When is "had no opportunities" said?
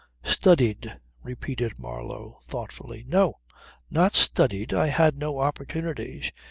4.87-6.31